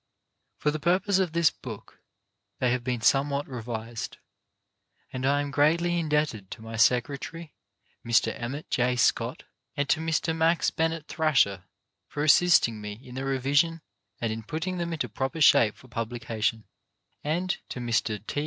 [0.57, 1.99] For the purpose of this book
[2.57, 4.17] they have been somewhat revised;
[5.13, 7.53] and I am greatly indebted to my secretary,
[8.03, 8.33] Mr.
[8.35, 8.95] Emmett J.
[8.95, 9.43] Scott,
[9.77, 10.35] and to Mr.
[10.35, 11.65] Max Bennett Thrash er,
[12.07, 13.81] for assisting me in the revision
[14.19, 16.63] and in putting them into proper shape for publication;
[17.23, 18.25] and to Mr.
[18.25, 18.39] T.